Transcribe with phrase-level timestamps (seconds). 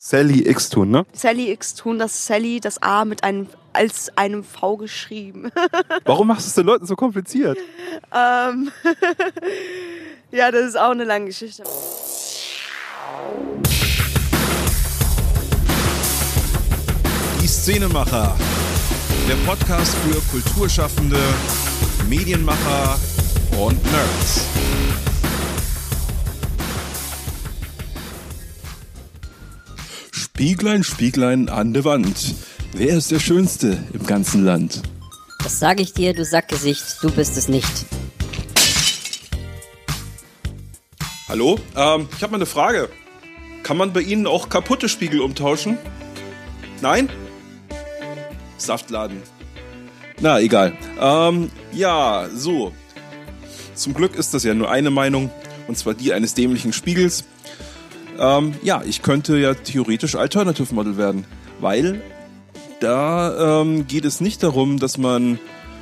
[0.00, 1.06] Sally X tun, ne?
[1.12, 5.50] Sally X tun, das Sally, das A mit einem als einem V geschrieben.
[6.04, 7.58] Warum machst du es den Leuten so kompliziert?
[8.14, 8.70] ähm,
[10.30, 11.64] ja, das ist auch eine lange Geschichte.
[17.42, 18.36] Die Szenemacher.
[19.28, 21.18] Der Podcast für Kulturschaffende,
[22.08, 22.98] Medienmacher
[23.58, 24.46] und Nerds.
[30.38, 32.36] Spieglein, Spieglein an der Wand.
[32.72, 34.82] Wer ist der Schönste im ganzen Land?
[35.42, 37.68] Das sage ich dir, du Sackgesicht, du bist es nicht.
[41.28, 41.58] Hallo?
[41.74, 42.88] Ähm, ich habe mal eine Frage.
[43.64, 45.76] Kann man bei Ihnen auch kaputte Spiegel umtauschen?
[46.82, 47.08] Nein?
[48.58, 49.20] Saftladen.
[50.20, 50.72] Na, egal.
[51.00, 52.72] Ähm, ja, so.
[53.74, 55.32] Zum Glück ist das ja nur eine Meinung,
[55.66, 57.24] und zwar die eines dämlichen Spiegels.
[58.18, 61.24] Ähm, ja, ich könnte ja theoretisch Alternative Model werden,
[61.60, 62.02] weil
[62.80, 65.38] da ähm, geht es nicht darum, dass man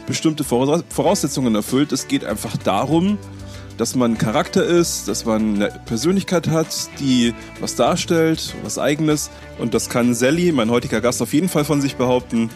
[0.06, 1.92] bestimmte Voraussetzungen erfüllt.
[1.92, 3.18] Es geht einfach darum,
[3.76, 6.68] dass man Charakter ist, dass man eine Persönlichkeit hat,
[7.00, 9.30] die was darstellt, was eigenes.
[9.58, 12.50] Und das kann Sally, mein heutiger Gast, auf jeden Fall von sich behaupten.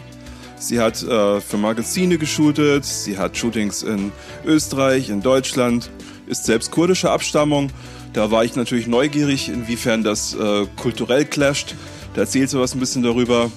[0.57, 4.11] Sie hat äh, für Magazine geshootet, sie hat Shootings in
[4.45, 5.89] Österreich, in Deutschland,
[6.27, 7.71] ist selbst kurdischer Abstammung.
[8.13, 11.75] Da war ich natürlich neugierig, inwiefern das äh, kulturell clasht.
[12.13, 13.49] Da erzählt sie was ein bisschen darüber.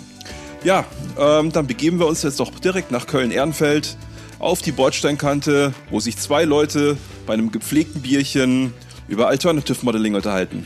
[0.63, 0.85] Ja,
[1.19, 3.97] ähm, dann begeben wir uns jetzt doch direkt nach Köln-Ehrenfeld
[4.39, 8.73] auf die Bordsteinkante, wo sich zwei Leute bei einem gepflegten Bierchen
[9.09, 10.65] über Alternative Modeling unterhalten.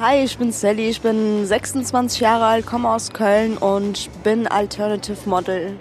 [0.00, 5.16] Hi, ich bin Sally, ich bin 26 Jahre alt, komme aus Köln und bin Alternative
[5.26, 5.76] Model.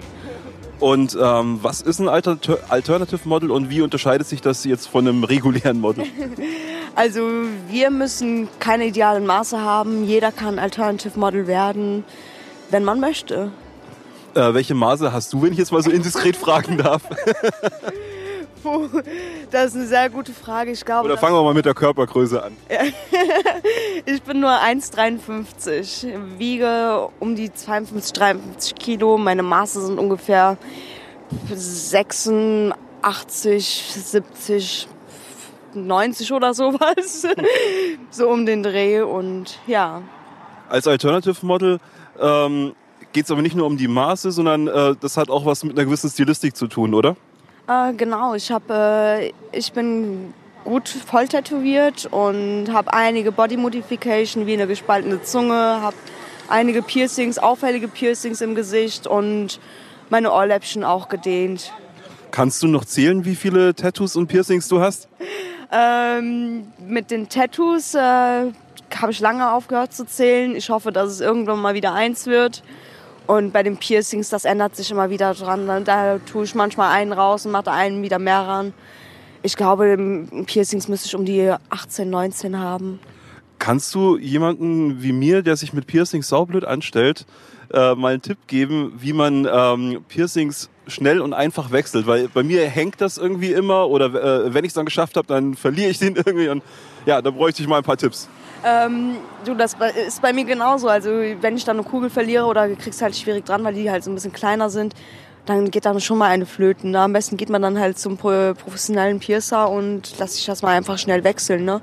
[0.80, 2.38] Und ähm, was ist ein Alter
[2.69, 6.05] Alternative Model und wie unterscheidet sich das jetzt von einem regulären Model?
[6.95, 7.22] also
[7.67, 10.05] wir müssen keine idealen Maße haben.
[10.05, 12.03] Jeder kann Alternative Model werden,
[12.69, 13.52] wenn man möchte.
[14.36, 17.03] Äh, welche Maße hast du, wenn ich jetzt mal so indiskret fragen darf?
[19.52, 20.71] Das ist eine sehr gute Frage.
[20.71, 22.55] Ich glaube, Oder fangen wir mal mit der Körpergröße an.
[24.05, 29.17] ich bin nur 1,53, wiege um die 52, 53 Kilo.
[29.17, 30.58] Meine Maße sind ungefähr
[31.54, 32.75] 86,
[33.93, 34.87] 70,
[35.76, 37.28] 90 oder sowas.
[38.10, 40.02] so um den Dreh und ja.
[40.70, 41.80] Als Alternative Model
[42.20, 42.73] ähm,
[43.11, 45.78] geht es aber nicht nur um die Maße, sondern äh, das hat auch was mit
[45.78, 47.16] einer gewissen Stilistik zu tun, oder?
[47.67, 54.45] Äh, genau, ich, hab, äh, ich bin gut voll tätowiert und habe einige Body Modification
[54.45, 55.95] wie eine gespaltene Zunge, habe
[56.50, 59.60] einige Piercings, auffällige Piercings im Gesicht und
[60.10, 61.72] meine Ohrläppchen auch gedehnt.
[62.32, 65.08] Kannst du noch zählen, wie viele Tattoos und Piercings du hast?
[65.76, 70.56] Ähm, mit den Tattoos äh, habe ich lange aufgehört zu zählen.
[70.56, 72.64] Ich hoffe, dass es irgendwann mal wieder eins wird.
[73.26, 75.84] Und bei den Piercings, das ändert sich immer wieder dran.
[75.86, 78.73] Da tue ich manchmal einen raus und mache einen wieder mehr ran.
[79.42, 79.98] Ich glaube,
[80.45, 83.00] Piercings müsste ich um die 18, 19 haben.
[83.63, 87.25] Kannst du jemanden wie mir, der sich mit Piercings saublöd anstellt,
[87.71, 92.05] äh, mal einen Tipp geben, wie man ähm, Piercings schnell und einfach wechselt?
[92.05, 94.07] Weil bei mir hängt das irgendwie immer oder
[94.47, 96.49] äh, wenn ich es dann geschafft habe, dann verliere ich den irgendwie.
[96.49, 96.61] Und
[97.05, 98.27] ja, da bräuchte ich mal ein paar Tipps.
[98.65, 99.15] Ähm,
[99.45, 100.89] du, das ist bei mir genauso.
[100.89, 104.03] Also wenn ich dann eine Kugel verliere oder kriegst halt schwierig dran, weil die halt
[104.03, 104.93] so ein bisschen kleiner sind,
[105.45, 106.91] dann geht dann schon mal eine flöten.
[106.91, 106.99] Ne?
[106.99, 110.97] Am besten geht man dann halt zum professionellen Piercer und lass sich das mal einfach
[110.97, 111.63] schnell wechseln.
[111.63, 111.81] Ne?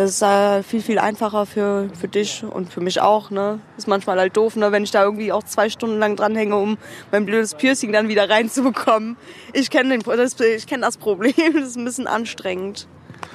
[0.00, 3.30] Das ist äh, viel, viel einfacher für, für dich und für mich auch.
[3.30, 3.60] Ne?
[3.76, 4.72] Ist manchmal halt doof, ne?
[4.72, 6.78] wenn ich da irgendwie auch zwei Stunden lang dranhänge, um
[7.12, 9.18] mein blödes Piercing dann wieder reinzubekommen.
[9.52, 12.88] Ich kenne das, kenn das Problem, das ist ein bisschen anstrengend.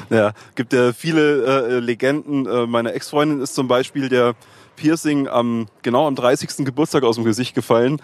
[0.10, 2.48] Ja, gibt ja viele äh, Legenden.
[2.48, 4.34] Äh, meine Ex-Freundin ist zum Beispiel der
[4.76, 6.66] Piercing am genau am 30.
[6.66, 8.02] Geburtstag aus dem Gesicht gefallen.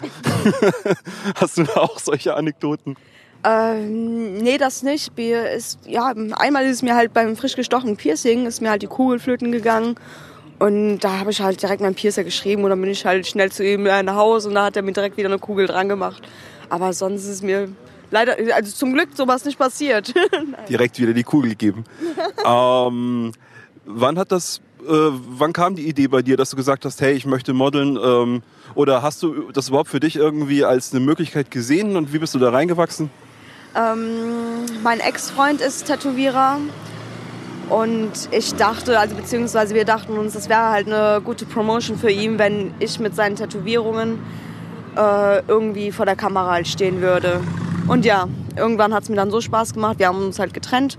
[1.34, 2.94] Hast du da auch solche Anekdoten?
[3.44, 5.18] Ähm, nee, das nicht.
[5.18, 9.18] Ist, ja, einmal ist mir halt beim frisch gestochenen Piercing ist mir halt die Kugel
[9.18, 9.96] flöten gegangen.
[10.58, 13.50] Und da habe ich halt direkt meinen Piercer geschrieben und dann bin ich halt schnell
[13.50, 16.22] zu ihm nach Hause und da hat er mir direkt wieder eine Kugel dran gemacht.
[16.68, 17.68] Aber sonst ist mir
[18.12, 20.14] leider, also zum Glück sowas nicht passiert.
[20.68, 21.84] Direkt wieder die Kugel geben.
[22.46, 23.32] ähm,
[23.84, 27.12] wann hat das, äh, wann kam die Idee bei dir, dass du gesagt hast, hey,
[27.14, 27.98] ich möchte modeln?
[28.00, 28.42] Ähm,
[28.76, 32.34] oder hast du das überhaupt für dich irgendwie als eine Möglichkeit gesehen und wie bist
[32.34, 33.10] du da reingewachsen?
[33.74, 36.58] Ähm, mein Ex-Freund ist Tätowierer
[37.70, 42.10] und ich dachte, also beziehungsweise wir dachten uns, das wäre halt eine gute Promotion für
[42.10, 44.18] ihn, wenn ich mit seinen Tätowierungen
[44.96, 47.40] äh, irgendwie vor der Kamera halt stehen würde.
[47.88, 49.98] Und ja, irgendwann hat es mir dann so Spaß gemacht.
[49.98, 50.98] Wir haben uns halt getrennt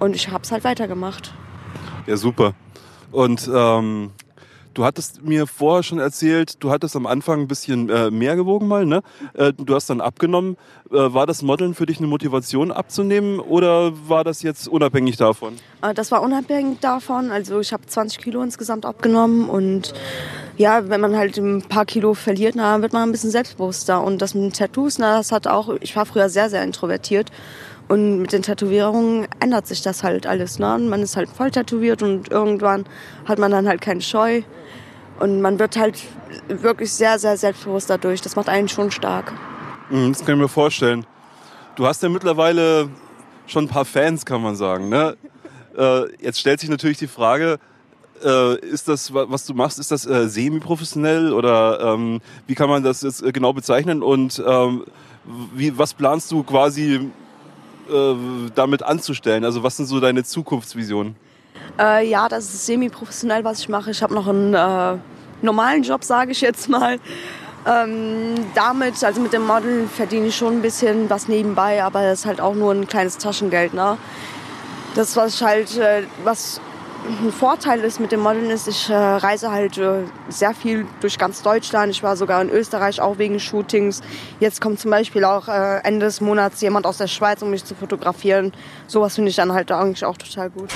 [0.00, 1.32] und ich habe es halt weitergemacht.
[2.06, 2.54] Ja, super.
[3.12, 4.10] Und ähm,
[4.74, 8.68] du hattest mir vorher schon erzählt, du hattest am Anfang ein bisschen äh, mehr gewogen
[8.68, 9.02] mal, ne?
[9.34, 10.56] Äh, du hast dann abgenommen.
[10.90, 15.56] Äh, war das Modeln für dich eine Motivation abzunehmen oder war das jetzt unabhängig davon?
[15.82, 17.30] Äh, Das war unabhängig davon.
[17.30, 19.94] Also ich habe 20 Kilo insgesamt abgenommen und
[20.56, 24.02] ja, wenn man halt ein paar Kilo verliert, na, wird man ein bisschen selbstbewusster.
[24.02, 27.30] Und das mit den Tattoos, na, das hat auch, ich war früher sehr, sehr introvertiert.
[27.88, 30.58] Und mit den Tätowierungen ändert sich das halt alles.
[30.58, 30.78] Ne?
[30.78, 32.84] Man ist halt voll tätowiert und irgendwann
[33.24, 34.42] hat man dann halt keine Scheu.
[35.18, 35.98] Und man wird halt
[36.48, 38.20] wirklich sehr, sehr selbstbewusst dadurch.
[38.20, 39.32] Das macht einen schon stark.
[39.90, 41.06] Mhm, Das kann ich mir vorstellen.
[41.76, 42.88] Du hast ja mittlerweile
[43.46, 44.90] schon ein paar Fans, kann man sagen.
[44.90, 45.16] Ne?
[45.76, 47.58] Äh, jetzt stellt sich natürlich die Frage,
[48.22, 52.68] äh, ist das, wa- was du machst, ist das äh, semi-professionell oder ähm, wie kann
[52.68, 54.84] man das jetzt genau bezeichnen und ähm,
[55.54, 57.08] wie, was planst du quasi
[57.88, 59.44] äh, damit anzustellen?
[59.44, 61.16] Also was sind so deine Zukunftsvisionen?
[61.78, 63.90] Äh, ja, das ist semi-professionell, was ich mache.
[63.90, 64.96] Ich habe noch einen äh,
[65.42, 66.98] normalen Job, sage ich jetzt mal.
[67.66, 72.20] Ähm, damit, also mit dem Modeln verdiene ich schon ein bisschen was nebenbei, aber das
[72.20, 73.74] ist halt auch nur ein kleines Taschengeld.
[73.74, 73.98] Ne?
[74.94, 76.60] Das, was ich halt, äh, was
[77.06, 81.18] ein Vorteil ist mit dem Modeln ist, ich äh, reise halt äh, sehr viel durch
[81.18, 81.90] ganz Deutschland.
[81.92, 84.00] Ich war sogar in Österreich auch wegen Shootings.
[84.40, 87.64] Jetzt kommt zum Beispiel auch äh, Ende des Monats jemand aus der Schweiz, um mich
[87.64, 88.52] zu fotografieren.
[88.86, 90.70] Sowas finde ich dann halt eigentlich auch total gut.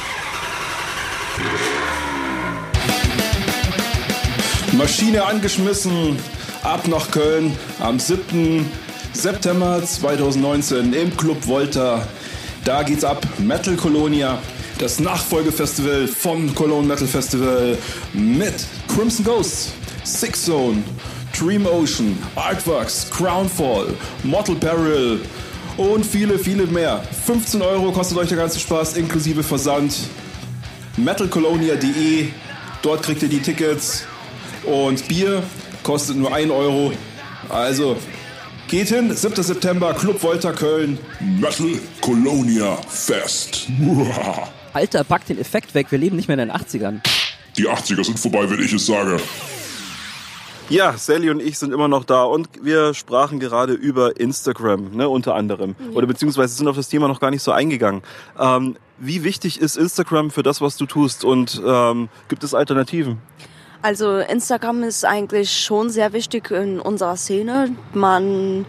[4.73, 6.19] Maschine angeschmissen,
[6.63, 8.71] ab nach Köln am 7.
[9.13, 12.07] September 2019 im Club Volta.
[12.65, 14.39] Da geht's ab, Metal Colonia,
[14.79, 17.77] das Nachfolgefestival vom Cologne Metal Festival
[18.13, 18.55] mit
[18.89, 19.73] Crimson Ghost,
[20.05, 20.83] Six Zone,
[21.39, 25.21] Dream Ocean, Artworks, Crownfall, Mortal Peril
[25.77, 27.03] und viele, viele mehr.
[27.27, 29.97] 15 Euro kostet euch der ganze Spaß inklusive Versand.
[30.97, 32.29] metalcolonia.de,
[32.83, 34.05] dort kriegt ihr die Tickets.
[34.65, 35.43] Und Bier
[35.83, 36.93] kostet nur 1 Euro.
[37.49, 37.97] Also
[38.69, 39.43] geht hin, 7.
[39.43, 40.99] September, Club Volta Köln.
[41.21, 43.69] Metal Colonia Fest.
[44.73, 47.01] Alter, pack den Effekt weg, wir leben nicht mehr in den 80ern.
[47.57, 49.19] Die 80er sind vorbei, wenn ich es sage.
[50.71, 55.09] Ja, Sally und ich sind immer noch da und wir sprachen gerade über Instagram, ne,
[55.09, 55.75] unter anderem.
[55.93, 58.03] Oder beziehungsweise sind auf das Thema noch gar nicht so eingegangen.
[58.39, 63.19] Ähm, wie wichtig ist Instagram für das, was du tust und ähm, gibt es Alternativen?
[63.83, 67.77] Also Instagram ist eigentlich schon sehr wichtig in unserer Szene.
[67.93, 68.65] Man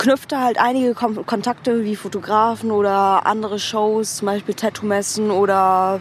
[0.00, 6.00] knüpft da halt einige Kom Kontakte wie Fotografen oder andere Shows, zum Beispiel Tattoo-Messen oder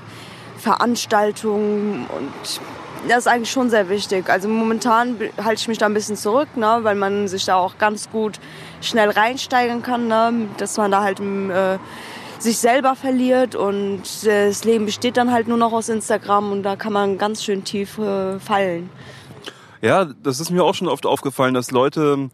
[0.57, 2.61] Veranstaltungen und
[3.07, 4.29] das ist eigentlich schon sehr wichtig.
[4.29, 7.77] Also momentan halte ich mich da ein bisschen zurück, ne, weil man sich da auch
[7.77, 8.39] ganz gut
[8.81, 11.77] schnell reinsteigern kann, ne, dass man da halt im, äh,
[12.39, 16.63] sich selber verliert und äh, das Leben besteht dann halt nur noch aus Instagram und
[16.63, 18.89] da kann man ganz schön tief äh, fallen.
[19.81, 22.29] Ja, das ist mir auch schon oft aufgefallen, dass Leute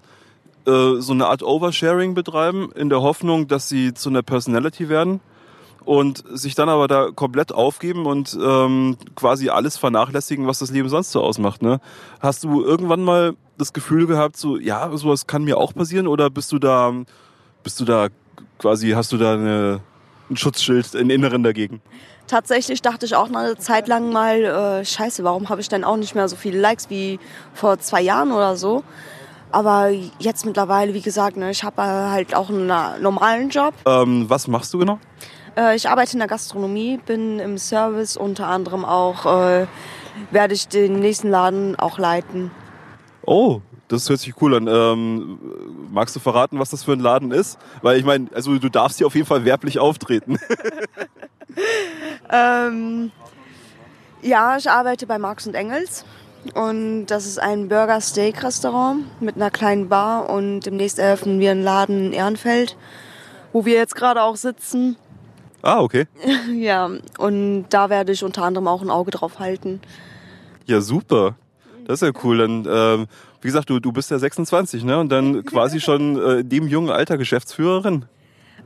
[0.65, 5.19] äh, so eine Art Oversharing betreiben, in der Hoffnung, dass sie zu einer Personality werden
[5.85, 10.89] und sich dann aber da komplett aufgeben und ähm, quasi alles vernachlässigen, was das Leben
[10.89, 11.61] sonst so ausmacht.
[11.61, 11.79] Ne?
[12.19, 16.29] Hast du irgendwann mal das Gefühl gehabt, so ja, sowas kann mir auch passieren, oder
[16.29, 16.91] bist du da,
[17.63, 18.07] bist du da
[18.57, 19.81] quasi, hast du da eine,
[20.29, 21.81] ein Schutzschild im Inneren dagegen?
[22.27, 25.97] Tatsächlich dachte ich auch eine Zeit lang mal, äh, scheiße, warum habe ich denn auch
[25.97, 27.19] nicht mehr so viele Likes wie
[27.53, 28.83] vor zwei Jahren oder so.
[29.51, 32.67] Aber jetzt mittlerweile, wie gesagt, ne, ich habe äh, halt auch einen
[33.01, 33.73] normalen Job.
[33.85, 34.99] Ähm, was machst du genau?
[35.57, 39.67] Äh, ich arbeite in der Gastronomie, bin im Service, unter anderem auch äh,
[40.31, 42.51] werde ich den nächsten Laden auch leiten.
[43.25, 44.67] Oh, das hört sich cool an.
[44.67, 45.39] Ähm,
[45.91, 47.57] magst du verraten, was das für ein Laden ist?
[47.81, 50.37] Weil ich meine, also du darfst hier auf jeden Fall werblich auftreten.
[52.29, 53.11] Ähm,
[54.21, 56.05] ja, ich arbeite bei Marx und Engels.
[56.53, 60.29] Und das ist ein Burger-Steak-Restaurant mit einer kleinen Bar.
[60.29, 62.77] Und demnächst eröffnen wir einen Laden in Ehrenfeld,
[63.51, 64.95] wo wir jetzt gerade auch sitzen.
[65.61, 66.05] ah, okay.
[66.53, 69.81] Ja, und da werde ich unter anderem auch ein Auge drauf halten.
[70.65, 71.35] Ja, super.
[71.87, 72.37] Das ist ja cool.
[72.37, 73.07] Dann, ähm,
[73.41, 74.99] wie gesagt, du, du bist ja 26, ne?
[74.99, 78.05] Und dann quasi schon äh, in dem jungen Alter Geschäftsführerin.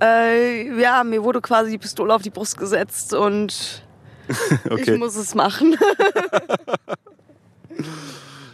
[0.02, 3.84] Äh, ja, mir wurde quasi die Pistole auf die Brust gesetzt und
[4.70, 4.94] Okay.
[4.94, 5.76] ich muss es machen.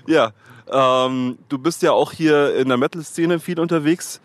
[0.08, 0.32] Ja,
[0.72, 4.22] ähm, du bist ja auch hier in der Metal-Szene viel unterwegs.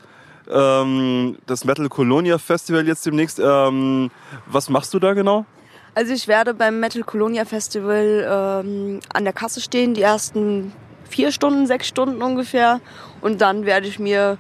[0.51, 3.39] Ähm, das Metal Colonia Festival jetzt demnächst.
[3.39, 4.11] Ähm,
[4.47, 5.47] was machst du da genau?
[5.95, 10.73] Also ich werde beim Metal Colonia Festival ähm, an der Kasse stehen, die ersten
[11.09, 12.81] vier Stunden, sechs Stunden ungefähr.
[13.21, 14.39] Und dann werde ich mir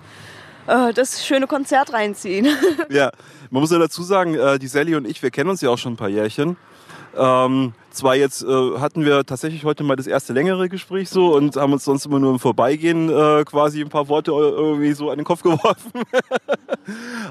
[0.66, 2.48] äh, das schöne Konzert reinziehen.
[2.90, 3.10] Ja,
[3.50, 5.78] man muss ja dazu sagen, äh, die Sally und ich, wir kennen uns ja auch
[5.78, 6.56] schon ein paar Jährchen.
[7.16, 11.56] Ähm, zwar jetzt äh, hatten wir tatsächlich heute mal das erste längere Gespräch so und
[11.56, 15.18] haben uns sonst immer nur im Vorbeigehen äh, quasi ein paar Worte irgendwie so an
[15.18, 15.92] den Kopf geworfen.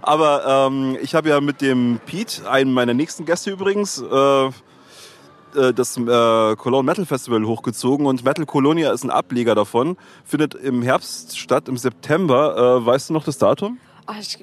[0.02, 4.50] Aber ähm, ich habe ja mit dem Pete, einem meiner nächsten Gäste übrigens, äh,
[5.56, 9.98] äh, das äh, Cologne Metal Festival hochgezogen und Metal Colonia ist ein Ableger davon.
[10.26, 12.80] Findet im Herbst statt, im September.
[12.82, 13.80] Äh, weißt du noch das Datum?
[14.06, 14.38] Ah, ich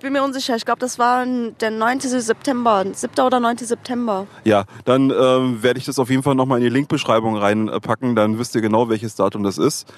[0.00, 0.56] bin mir unsicher.
[0.56, 2.00] Ich glaube, das war der 9.
[2.00, 2.84] September.
[2.92, 3.24] 7.
[3.24, 3.58] oder 9.
[3.58, 4.26] September.
[4.44, 8.16] Ja, dann ähm, werde ich das auf jeden Fall nochmal in die Linkbeschreibung reinpacken.
[8.16, 9.92] Dann wisst ihr genau, welches Datum das ist.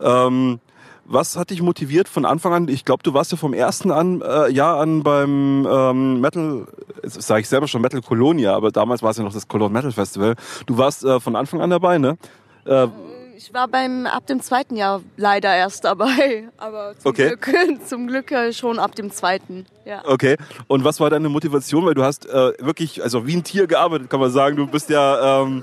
[0.00, 0.60] Ähm,
[1.06, 2.68] was hat dich motiviert von Anfang an?
[2.68, 6.66] Ich glaube, du warst ja vom ersten an, äh, Jahr an beim ähm, Metal,
[7.02, 9.92] sage ich selber schon Metal Colonia, aber damals war es ja noch das Cologne Metal
[9.92, 10.34] Festival.
[10.66, 12.16] Du warst äh, von Anfang an dabei, ne?
[12.64, 12.88] Äh,
[13.36, 17.36] Ich war beim ab dem zweiten Jahr leider erst dabei, aber zum Okay.
[17.40, 19.66] Glück, zum Glück äh, schon ab dem zweiten.
[19.84, 20.02] Ja.
[20.06, 20.36] okay.
[20.68, 21.84] Und was war deine Motivation?
[21.84, 24.56] Weil du hast äh, wirklich, also wie ein Tier gearbeitet, kann man sagen.
[24.56, 25.62] Du bist ja, ähm,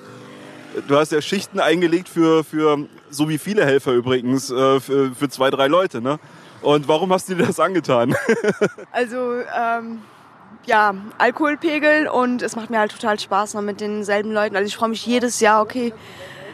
[0.87, 5.29] du hast ja Schichten eingelegt für, für so wie viele Helfer übrigens, äh, für, für
[5.29, 6.19] zwei, drei Leute, ne?
[6.61, 8.15] Und warum hast du dir das angetan?
[8.91, 9.99] Also ähm,
[10.65, 14.55] ja, Alkoholpegel und es macht mir halt total Spaß noch mit denselben Leuten.
[14.55, 15.93] Also ich freue mich jedes Jahr, okay,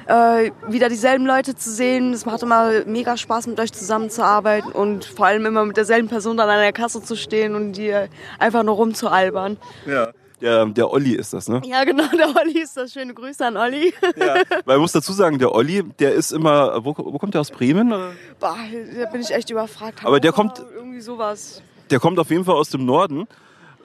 [0.08, 2.14] äh, wieder dieselben Leute zu sehen.
[2.14, 6.38] Es macht immer mega Spaß, mit euch zusammenzuarbeiten und vor allem immer mit derselben Person
[6.38, 7.94] dann an der Kasse zu stehen und die
[8.40, 9.58] einfach nur rumzualbern.
[9.86, 10.10] Ja.
[10.40, 11.64] Der, der Olli ist das, ne?
[11.66, 12.94] Ja, genau, der Olli ist das.
[12.94, 13.92] Schöne Grüße an Olli.
[14.16, 14.36] Ja.
[14.66, 17.50] Weil ich muss dazu sagen, der Olli, der ist immer, wo, wo kommt der aus
[17.50, 17.92] Bremen?
[17.92, 18.12] oder?
[18.40, 18.56] Boah,
[19.00, 20.06] da bin ich echt überfragt.
[20.06, 21.64] Aber der kommt- Irgendwie sowas.
[21.90, 23.28] Der kommt auf jeden Fall aus dem Norden.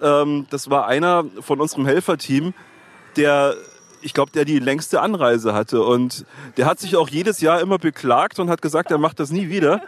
[0.02, 2.52] Ähm, das war einer von unserem Helferteam,
[3.17, 3.55] der,
[4.02, 5.82] ich glaube, der die längste Anreise hatte.
[5.82, 6.25] Und
[6.56, 9.49] der hat sich auch jedes Jahr immer beklagt und hat gesagt, er macht das nie
[9.49, 9.80] wieder.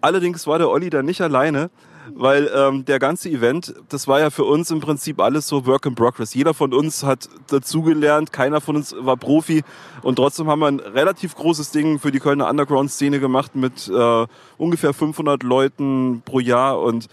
[0.00, 1.70] Allerdings war der Olli da nicht alleine,
[2.14, 5.86] weil ähm, der ganze Event, das war ja für uns im Prinzip alles so Work
[5.86, 6.34] in Progress.
[6.34, 9.62] Jeder von uns hat dazugelernt, keiner von uns war Profi
[10.02, 14.26] und trotzdem haben wir ein relativ großes Ding für die Kölner Underground-Szene gemacht mit äh,
[14.58, 17.08] ungefähr 500 Leuten pro Jahr und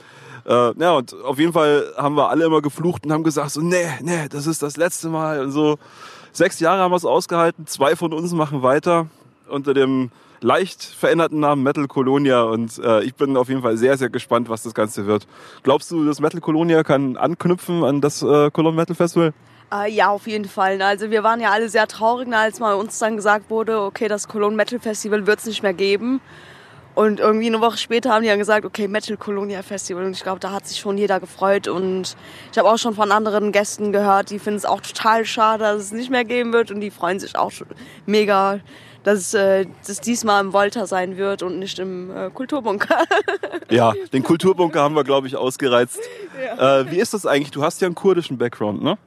[0.46, 3.62] äh, ja, und auf jeden Fall haben wir alle immer geflucht und haben gesagt, so,
[3.62, 5.42] nee, nee, das ist das letzte Mal.
[5.42, 5.78] Und so
[6.32, 9.08] sechs Jahre haben wir es ausgehalten, zwei von uns machen weiter
[9.48, 13.98] unter dem leicht veränderten Namen Metal Colonia und äh, ich bin auf jeden Fall sehr,
[13.98, 15.26] sehr gespannt, was das Ganze wird.
[15.64, 19.34] Glaubst du, das Metal Colonia kann anknüpfen an das äh, Cologne Metal Festival?
[19.74, 20.78] Äh, ja, auf jeden Fall.
[20.78, 20.86] ne.
[20.86, 24.08] Also wir waren ja alle sehr traurig, ne, als mal uns dann gesagt wurde, okay,
[24.08, 26.20] das Cologne Metal Festival wird es nicht mehr geben.
[26.96, 30.06] Und irgendwie eine Woche später haben die dann gesagt, okay, Metal Colonia Festival.
[30.06, 31.68] Und ich glaube, da hat sich schon jeder gefreut.
[31.68, 32.16] Und
[32.52, 35.82] ich habe auch schon von anderen Gästen gehört, die finden es auch total schade, dass
[35.82, 36.72] es nicht mehr geben wird.
[36.72, 37.68] Und die freuen sich auch schon
[38.06, 38.60] mega,
[39.04, 43.04] dass es äh, das diesmal im Volta sein wird und nicht im äh, Kulturbunker.
[43.70, 46.00] Ja, den Kulturbunker haben wir, glaube ich, ausgereizt.
[46.60, 47.50] Äh, wie ist das eigentlich?
[47.50, 48.98] Du hast ja einen kurdischen Background, ne?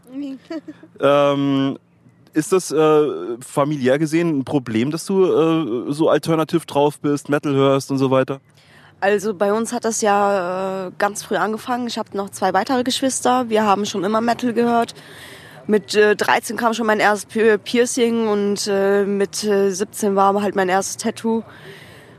[1.00, 1.78] ähm,
[2.36, 3.08] ist das äh,
[3.40, 8.10] familiär gesehen ein Problem, dass du äh, so alternativ drauf bist, Metal hörst und so
[8.10, 8.40] weiter?
[9.00, 11.86] Also bei uns hat das ja äh, ganz früh angefangen.
[11.86, 13.48] Ich habe noch zwei weitere Geschwister.
[13.48, 14.94] Wir haben schon immer Metal gehört.
[15.66, 20.40] Mit äh, 13 kam schon mein erstes Pi- Piercing und äh, mit äh, 17 war
[20.40, 21.42] halt mein erstes Tattoo.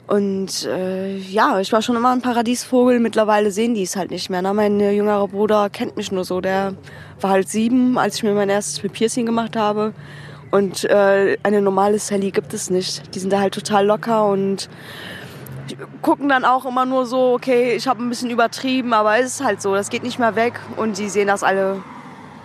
[0.07, 2.99] Und äh, ja, ich war schon immer ein Paradiesvogel.
[2.99, 4.41] Mittlerweile sehen die es halt nicht mehr.
[4.41, 4.53] Ne?
[4.53, 6.39] Mein äh, jüngerer Bruder kennt mich nur so.
[6.39, 6.73] Der
[7.19, 9.93] war halt sieben, als ich mir mein erstes Piercing gemacht habe.
[10.49, 13.13] Und äh, eine normale Sally gibt es nicht.
[13.13, 14.69] Die sind da halt total locker und
[16.01, 19.43] gucken dann auch immer nur so, okay, ich habe ein bisschen übertrieben, aber es ist
[19.43, 21.83] halt so, das geht nicht mehr weg und die sehen das alle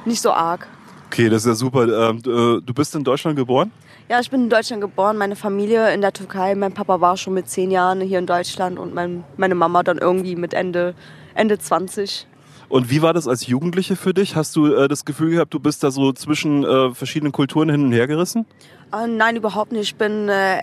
[0.04, 0.66] nicht so arg.
[1.12, 2.08] Okay, das ist ja super.
[2.08, 3.70] Ähm, du, äh, du bist in Deutschland geboren?
[4.08, 6.54] Ja, ich bin in Deutschland geboren, meine Familie in der Türkei.
[6.54, 9.98] Mein Papa war schon mit zehn Jahren hier in Deutschland und mein, meine Mama dann
[9.98, 10.94] irgendwie mit Ende,
[11.34, 12.26] Ende 20.
[12.70, 14.36] Und wie war das als Jugendliche für dich?
[14.36, 17.84] Hast du äh, das Gefühl gehabt, du bist da so zwischen äh, verschiedenen Kulturen hin
[17.84, 18.46] und her gerissen?
[18.90, 19.82] Äh, nein, überhaupt nicht.
[19.82, 20.62] Ich bin äh,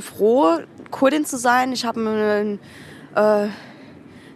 [0.00, 0.58] froh,
[0.90, 1.72] Kurdin zu sein.
[1.72, 2.58] Ich habe eine,
[3.14, 3.52] äh, eine,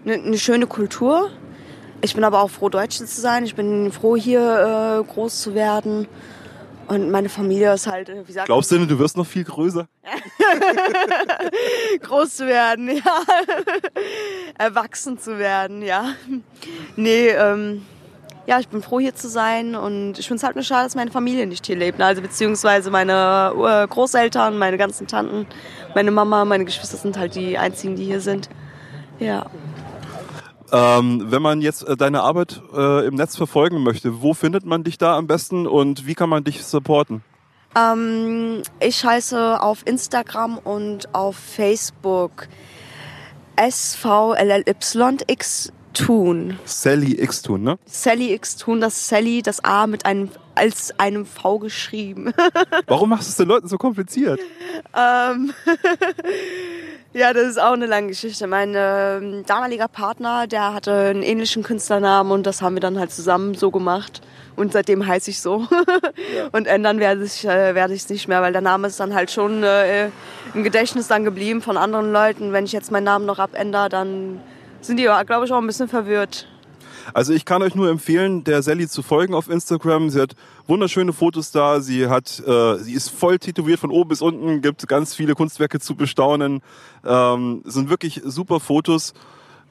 [0.04, 1.28] eine schöne Kultur.
[2.02, 3.44] Ich bin aber auch froh, Deutsche zu sein.
[3.44, 6.08] Ich bin froh, hier äh, groß zu werden.
[6.88, 9.44] Und meine Familie ist halt, äh, wie sagt Glaubst du denn, du wirst noch viel
[9.44, 9.86] größer?
[12.02, 13.22] groß zu werden, ja.
[14.58, 16.06] Erwachsen zu werden, ja.
[16.96, 17.82] Nee, ähm,
[18.46, 19.76] ja, ich bin froh, hier zu sein.
[19.76, 22.00] Und ich finde es halt nur schade, dass meine Familie nicht hier lebt.
[22.00, 25.46] Also beziehungsweise meine äh, Großeltern, meine ganzen Tanten,
[25.94, 28.48] meine Mama, meine Geschwister sind halt die einzigen, die hier sind.
[29.20, 29.46] Ja.
[30.72, 34.84] Ähm, wenn man jetzt äh, deine Arbeit äh, im Netz verfolgen möchte, wo findet man
[34.84, 37.22] dich da am besten und wie kann man dich supporten?
[37.76, 42.48] Ähm, ich heiße auf Instagram und auf Facebook
[43.60, 44.94] SVLLYX
[45.92, 46.58] Thun.
[46.64, 47.78] Sally X Tun, ne?
[47.86, 52.32] Sally X Thun, das Sally, das A mit einem als einem V geschrieben.
[52.86, 54.40] Warum machst du es den Leuten so kompliziert?
[54.96, 55.52] ähm,
[57.12, 58.46] ja, das ist auch eine lange Geschichte.
[58.46, 63.12] Mein ähm, damaliger Partner, der hatte einen ähnlichen Künstlernamen und das haben wir dann halt
[63.12, 64.20] zusammen so gemacht.
[64.54, 65.66] Und seitdem heiße ich so.
[66.52, 69.14] Und ändern werde ich äh, werde ich es nicht mehr, weil der Name ist dann
[69.14, 70.10] halt schon äh,
[70.52, 72.52] im Gedächtnis dann geblieben von anderen Leuten.
[72.52, 74.42] Wenn ich jetzt meinen Namen noch abändere, dann
[74.82, 76.46] sind die, glaube ich, auch ein bisschen verwirrt.
[77.14, 80.10] Also ich kann euch nur empfehlen, der Sally zu folgen auf Instagram.
[80.10, 80.34] Sie hat
[80.66, 81.80] wunderschöne Fotos da.
[81.80, 84.62] Sie hat, äh, sie ist voll tätowiert von oben bis unten.
[84.62, 86.62] Gibt ganz viele Kunstwerke zu bestaunen.
[87.04, 89.14] Ähm, sind wirklich super Fotos.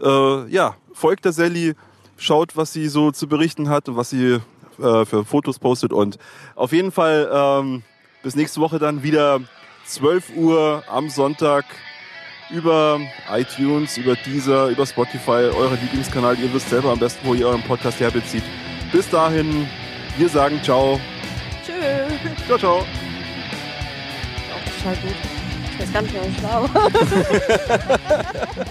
[0.02, 1.76] Äh, ja, folgt der Sally,
[2.18, 4.40] schaut, was sie so zu berichten hat und was sie
[4.80, 5.94] äh, für Fotos postet.
[5.94, 6.18] Und
[6.56, 7.84] auf jeden Fall ähm,
[8.24, 9.40] bis nächste Woche dann wieder
[9.86, 11.66] 12 Uhr am Sonntag
[12.52, 13.00] über
[13.32, 16.38] iTunes, über Deezer, über Spotify, euer Lieblingskanal.
[16.40, 18.44] Ihr wisst selber am besten, wo ihr euren Podcast herbezieht.
[18.92, 19.68] Bis dahin,
[20.18, 21.00] wir sagen ciao.
[21.66, 22.46] Tschüss.
[22.46, 22.80] Ciao, ciao.
[22.80, 22.86] Auch
[24.78, 25.16] total gut.
[25.74, 26.70] Ich weiß gar nicht mehr, was ich glaube.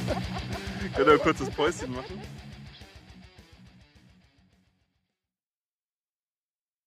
[0.94, 2.39] Könnt ihr ein kurzes Päuschen machen?